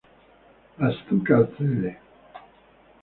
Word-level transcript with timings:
Asuka 0.87 1.31
accede. 1.41 1.91